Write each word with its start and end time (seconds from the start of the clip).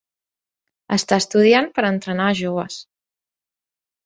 Està 0.97 1.19
estudiant 1.23 1.69
per 1.75 1.85
entrenar 1.91 2.31
a 2.31 2.39
joves. 2.41 2.79